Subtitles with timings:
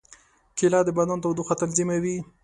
[0.57, 2.17] کېله د بدن تودوخه تنظیموي.